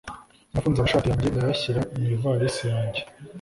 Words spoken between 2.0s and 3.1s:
ivarisi yanjye.